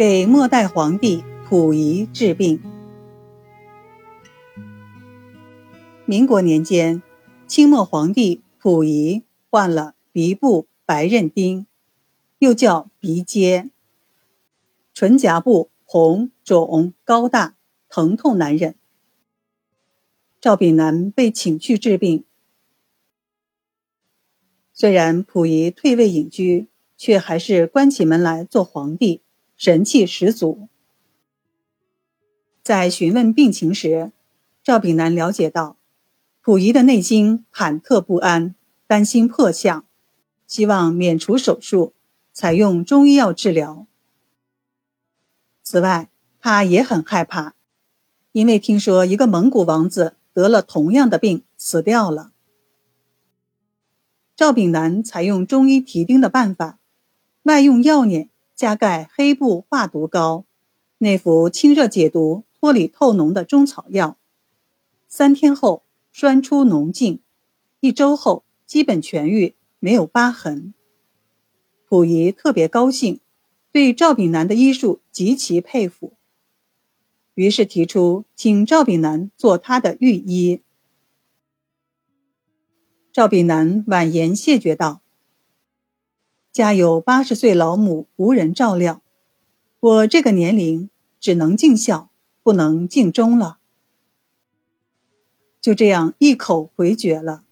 [0.00, 2.62] 给末代皇帝溥仪治病。
[6.06, 7.02] 民国年间，
[7.46, 11.66] 清末皇帝溥仪患了鼻部白刃钉，
[12.38, 13.68] 又叫鼻结，
[14.94, 17.56] 唇颊部红肿高大，
[17.90, 18.74] 疼痛难忍。
[20.40, 22.24] 赵炳南被请去治病。
[24.72, 29.20] 虽然溥仪退位隐居，却还是关起门来做皇帝，
[29.62, 30.70] 神气十足。
[32.62, 34.10] 在询问病情时，
[34.62, 35.76] 赵炳南了解到，
[36.40, 38.54] 溥仪的内心忐忑不安，
[38.86, 39.84] 担心破相，
[40.46, 41.92] 希望免除手术，
[42.32, 43.86] 采用中医药治疗。
[45.62, 46.08] 此外，
[46.40, 47.54] 他也很害怕，
[48.32, 52.32] 因为听说一个蒙古王子得了同样的病死掉了。
[54.34, 56.78] 赵炳南采用中医提钉的办法，
[57.42, 60.44] 外用药碾，加盖黑布化毒膏，
[60.98, 64.18] 内服清热解毒、脱里透脓的中草药。
[65.08, 67.22] 三天后栓出脓净，
[67.80, 70.74] 一周后基本痊愈，没有疤痕。
[71.88, 73.20] 溥仪特别高兴，
[73.72, 76.12] 对赵炳南的医术极其佩服，
[77.32, 80.60] 于是提出请赵炳南做他的御医。
[83.10, 85.00] 赵炳南婉言谢绝道
[86.52, 89.02] ：“家有八十岁老母，无人照料，
[89.78, 92.10] 我这个年龄只能尽孝，
[92.42, 93.58] 不能尽忠了。”
[95.60, 97.44] 就这样一口回绝了。